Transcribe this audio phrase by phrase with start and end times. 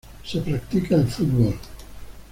[0.25, 1.53] Se practica el fútbol.